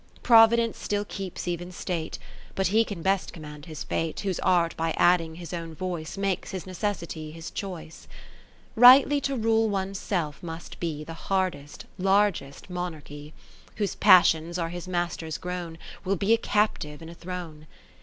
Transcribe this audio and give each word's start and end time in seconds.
XXIV 0.01 0.23
Providence 0.23 0.79
still 0.79 1.05
keeps 1.05 1.47
even 1.47 1.71
state; 1.71 2.17
liut 2.55 2.65
he 2.69 2.83
can 2.83 3.03
best 3.03 3.31
command 3.31 3.67
his 3.67 3.83
fate, 3.83 4.21
Whose 4.21 4.39
art 4.39 4.75
by 4.75 4.95
adding 4.97 5.35
his 5.35 5.53
own 5.53 5.75
voice, 5.75 6.17
Makes 6.17 6.49
his 6.49 6.65
necessity 6.65 7.29
his 7.29 7.51
choice. 7.51 8.07
(564) 8.73 8.81
XXV 8.81 8.81
Rightly 8.81 9.21
to 9.21 9.35
rule 9.47 9.69
one's 9.69 9.99
self 9.99 10.41
must 10.41 10.79
be 10.79 11.03
The 11.03 11.13
hardest, 11.13 11.85
largest 11.99 12.67
monarchy: 12.67 13.35
Whose 13.75 13.93
passions 13.93 14.57
are 14.57 14.69
his 14.69 14.87
masters 14.87 15.37
grown, 15.37 15.77
Will 16.03 16.15
be 16.15 16.33
a 16.33 16.37
captive 16.37 17.03
in 17.03 17.09
a 17.09 17.13
throne. 17.13 17.67